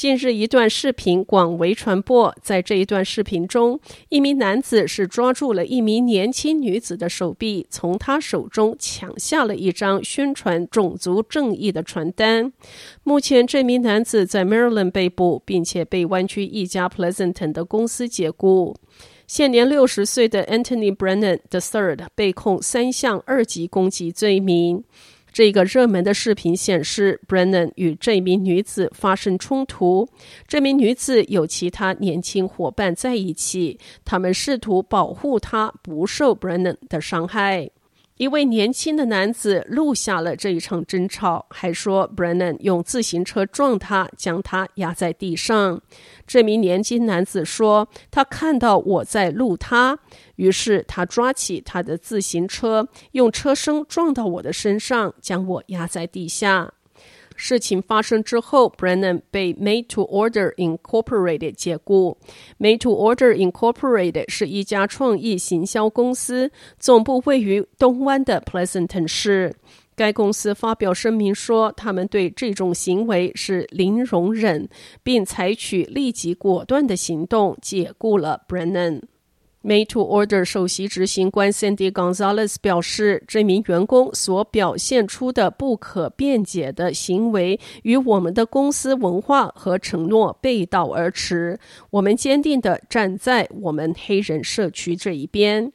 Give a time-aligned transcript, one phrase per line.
[0.00, 12.50] 近日，一段视频广为传播，在这一段视频中，一名男子是抓住了一名年轻女子的手臂，从她手中抢下了一张宣传种族正义的传单。
[13.02, 18.74] 目前，这名男子在 Maryland 被捕，并且被湾区一家 Pleasanton 的公司解雇。
[19.26, 24.82] 现年六十岁的 Anthony Brennan III 被控三项二级攻击罪名。
[25.32, 30.08] 这个热门的视频显示，Brennan 与这名女子发生冲突。
[30.46, 37.70] 这名女子有其他年轻伙伴在一起，他们试图保护她不受 Brennan 的伤害。
[38.20, 45.80] 一位年轻的男子录下了这一场争吵，还说 Brennan 用自行车撞他，将他压在地上。
[46.26, 49.98] 这名年轻男子说，他看到我在录他，
[50.36, 56.74] 于是他抓起他的自行车，用车身撞到我的身上，将我压在地下。
[57.42, 62.18] 事情发生之后，Brennan 被 Made to Order Incorporated 解雇。
[62.58, 69.56] Made to Order Incorporated 是一家创意行销公司，总部位于东湾的 Pleasanton 市。
[69.96, 74.68] 该公司发表声明说，他们对这种行为是零容忍，
[75.02, 79.00] 并采取立即果断的行动，解雇了 Brennan。
[79.62, 91.58] Made to Order 首席执行官 Cindy Gonzalez 表示，这名员工所表现出的不可辩解的行为与我们的公司文化和承诺背道而驰。
[91.90, 95.70] 我们坚定地站在我们黑人社区这一边。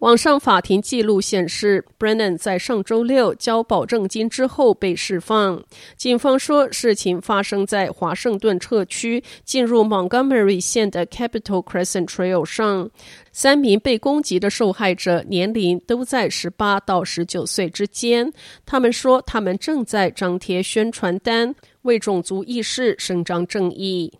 [0.00, 5.62] 网上法庭记录显示，Brennan 在上周六交保证金之后被释放。
[5.96, 12.90] 警方说，事情发生在华盛顿特区进入 Montgomery 县的 Capitol Crescent Trail 上。
[13.32, 18.30] 三名被攻击的受害者年龄都在十八到十九岁之间。
[18.66, 24.12] 他们说，他们正在张贴宣传单，为种族意识伸张正义。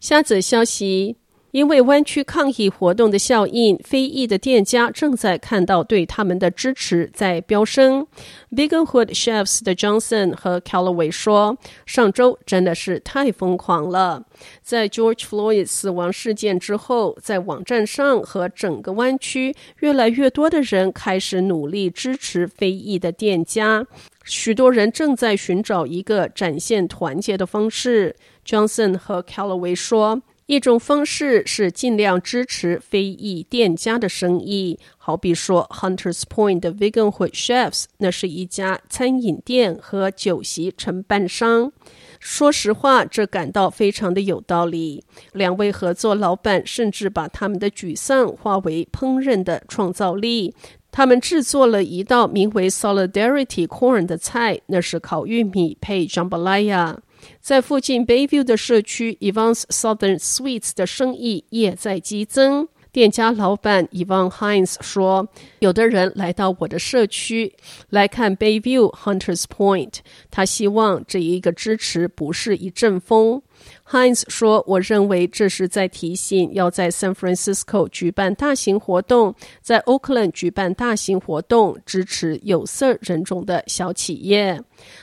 [0.00, 1.16] 下则消息。
[1.56, 8.06] 因为湾区抗议活动的效应，非裔的店家正在看到对他们的支持在飙升。
[8.54, 11.56] Biggenhood Chefs 的 Johnson 和 Callaway 说
[11.86, 14.26] ：“上周真的是太疯狂了。
[14.60, 23.86] 在 George Floyd 死亡事件之后，在网站上和整个湾区，越来越多的人开始努力支持非裔的店家。
[24.26, 28.14] 许多人正在寻找一个展现团结的方式。
[28.44, 30.20] ”Johnson 和 Callaway 说。
[30.46, 41.72] 一种方式是尽量支持非裔店家的生意，好比说 Hunters Point 的 Veganhood Chefs，那是一家餐饮店和酒席承办商。
[42.20, 45.02] 说实话，这感到非常的有道理。
[45.32, 50.54] 两位合作老板甚至把他们的沮丧化为烹饪的创造力。
[50.92, 56.98] 他们制作了一道名为 Solidarity Corn 的菜，那是烤玉米配 Jambalaya。
[57.40, 62.68] 在附近 Bayview 的社区 Evans Southern Suites 的生意也在激增。
[62.92, 65.28] 店家老板 Ivan Hines 说
[65.60, 67.54] ：“有的人来到我的社区
[67.90, 69.96] 来看 Bayview Hunters Point，
[70.30, 73.42] 他希望这一个支持不是一阵风。”
[73.88, 84.62] Hines 说：“我认为这是在提醒要在 San Francisco 举办大型活动，在 Oakland 举办大型活动，支持有色人种的小企业。”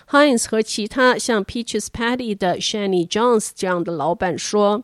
[0.09, 4.83] Hines 和其他像 Peaches Patty 的 Shanny Jones 这样的老板说。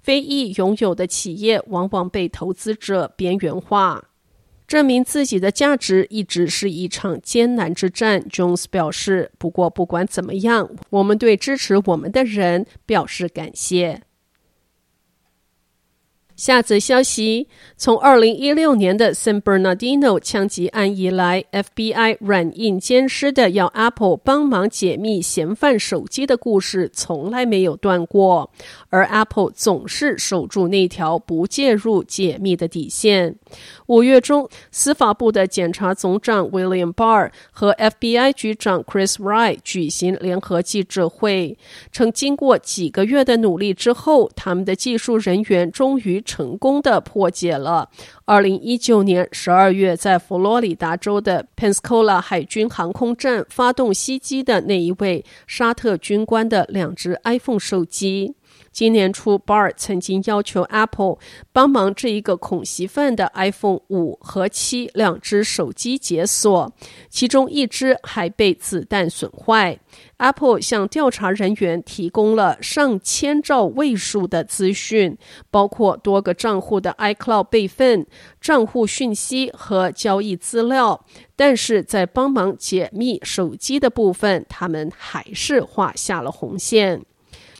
[0.00, 4.02] 非裔拥有的企业往往被投资者边缘化，
[4.68, 8.22] 证明自己的价值一直是一场艰难之战。
[8.30, 14.02] Jones 表示：“不过不管怎么样，我们对支持我们的人表示感谢。”
[16.38, 28.52] 下则消息：从二零一六年的 San Bernardino 枪击案以来，FBI 软硬兼施的要 Apple 帮忙解密嫌犯手机的故事从来没有断过，
[28.88, 33.34] 而 Apple 总是守住那条不介入解密的底线。
[33.86, 41.58] 五月中，司法部的检察总长 William Barr 和 FBI 局长 Chris Wright 举行联合记者会，
[41.90, 46.22] 称经过几个月的努力之后，他们的技术人员终于。
[46.28, 47.88] 成功的破解了
[48.26, 58.34] 二零一九年十二月在佛罗里达州的 Pensacola 海军航空站发动袭击的那一位沙特军官的两只 iPhone 手机。
[58.70, 61.18] 今年初，Bar 曾经要求 Apple
[61.52, 66.72] 帮忙这一个恐袭犯的 iPhone 五和七两只手机解锁，
[67.08, 69.78] 其中一只还被子弹损坏。
[70.18, 75.16] Apple 向调查人员提供了上千兆位数的资讯，
[75.50, 78.06] 包括多个账户的 iCloud 备份、
[78.40, 81.04] 账户讯息和交易资料，
[81.34, 87.02] 但是在帮忙解密手机的部分，他们还是画下了红线。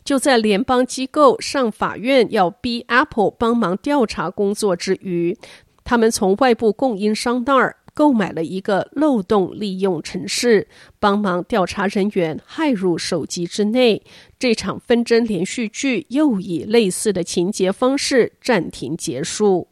[0.09, 5.37] 就在联邦机构上法院要逼 Apple 帮忙调查工作之余，
[5.85, 10.67] 他们从外部供应商那儿购买了一个漏洞利用程式，
[10.99, 14.03] 帮忙调查人员骇入手机之内。
[14.39, 19.69] 这场纷争连续剧又以类似的情节方式暂停结束。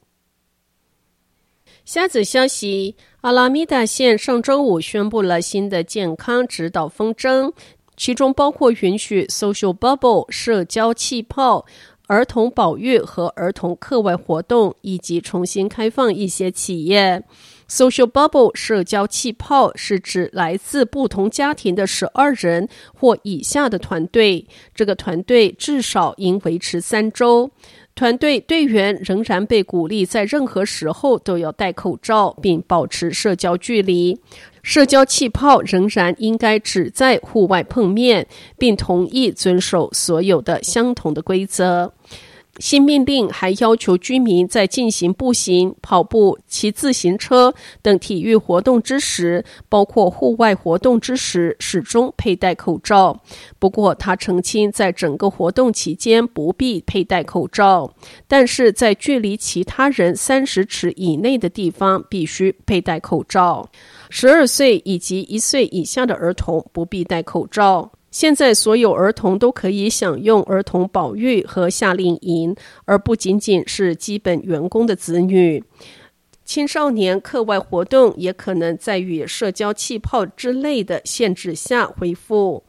[1.87, 7.55] 下子消息：阿拉米达县上周五宣布了新的健康指导风筝。
[7.97, 11.65] 其中包括允许 social bubble 社交气泡、
[12.07, 17.23] 儿童保育和儿童课外活动，以及重新开放一些企业。
[17.69, 27.51] social bubble 社交气泡是指来自不同家庭的十二人或以下的团队，这个团队至少应维持三周。
[27.97, 34.21] 团队队员仍然被鼓励在任何时候都要戴口罩，并保持社交距离。
[34.67, 38.27] 社交气泡仍然应该只在户外碰面，
[38.59, 41.93] 并同意遵守所有的相同的规则。
[42.59, 53.21] 新命令还要求居民在进行步行、跑步、骑自行车等体育活动之时，包括户外活动之时，始终佩戴口罩。
[53.61, 57.93] 不过，他澄清，在整个活动期间不必佩戴口罩，
[58.27, 63.69] 但是在距离其他人三十尺以内的地方必须佩戴口罩。
[64.11, 67.93] 十二岁以及一岁以下的儿童不必戴口罩。
[68.11, 72.57] 现在所有儿童都可以享用儿童保育和夏令营，
[72.87, 75.63] 而不仅仅是基本员工的子女。
[76.45, 82.63] 青少年课外活动也可能在与社交气泡之类的限制下恢复。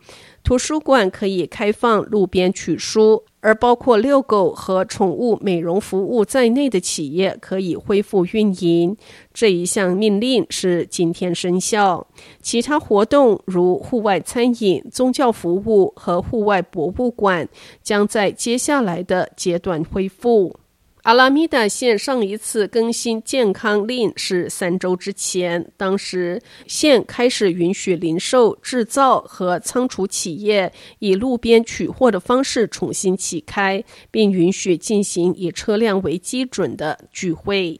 [0.48, 3.26] 图书馆可以开放路边取书。
[3.48, 8.98] 而包括遛狗和宠物美容服务在内的企业可以恢复运营。
[9.34, 12.08] 这一项命令是今天生效。
[12.42, 17.48] 其他活动如户外餐饮、宗教服务和户外博物馆
[17.82, 20.60] 将在接下来的阶段恢复。
[21.08, 30.70] 阿拉米达县上一次更新健康令是三周之前，当时县开始允许零售、制造和仓储企业
[31.00, 33.82] 以路边取货的方式重新启开，
[34.12, 37.80] 并允许进行以车辆为基准的聚会。